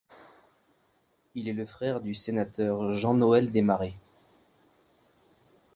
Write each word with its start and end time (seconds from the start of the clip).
Il 1.35 1.47
est 1.47 1.53
le 1.53 1.67
frère 1.67 2.01
du 2.01 2.15
sénateur 2.15 2.93
Jean 2.93 3.13
Noël 3.13 3.51
Desmarais. 3.51 3.93